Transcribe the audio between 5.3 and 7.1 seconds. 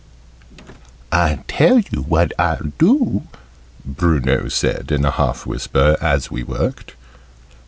whisper, as we worked.